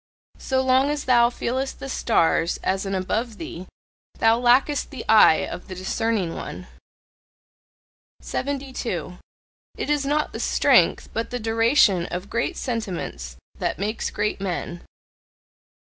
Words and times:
So 0.39 0.61
long 0.61 0.89
as 0.89 1.05
thou 1.05 1.29
feelest 1.29 1.77
the 1.79 1.87
stars 1.87 2.57
as 2.63 2.87
an 2.87 2.95
"above 2.95 3.37
thee," 3.37 3.67
thou 4.17 4.39
lackest 4.39 4.89
the 4.89 5.05
eye 5.07 5.45
of 5.47 5.67
the 5.67 5.75
discerning 5.75 6.33
one. 6.33 6.65
72. 8.19 9.19
It 9.77 9.91
is 9.91 10.03
not 10.03 10.33
the 10.33 10.39
strength, 10.39 11.09
but 11.13 11.29
the 11.29 11.39
duration 11.39 12.07
of 12.07 12.31
great 12.31 12.57
sentiments 12.57 13.37
that 13.59 13.77
makes 13.77 14.09
great 14.09 14.41
men. 14.41 14.83